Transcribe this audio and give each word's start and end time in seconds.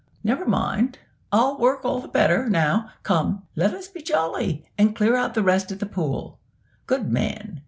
"Never 0.23 0.47
mind, 0.47 0.97
I'll 1.31 1.59
work 1.59 1.85
all 1.85 1.99
the 1.99 2.07
better 2.07 2.49
now 2.49 2.89
come, 3.03 3.43
let 3.55 3.71
us 3.71 3.87
be 3.87 4.01
jolly, 4.01 4.65
and 4.75 4.95
clear 4.95 5.15
out 5.15 5.35
the 5.35 5.43
rest 5.43 5.71
of 5.71 5.77
the 5.77 5.85
pool." 5.85 6.39
Good 6.87 7.07
man! 7.11 7.59